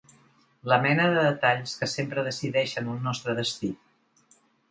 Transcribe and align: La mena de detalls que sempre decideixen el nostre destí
La 0.71 0.77
mena 0.85 1.03
de 1.15 1.25
detalls 1.25 1.75
que 1.81 1.89
sempre 1.91 2.25
decideixen 2.29 2.91
el 2.95 3.05
nostre 3.09 3.39
destí 3.43 3.73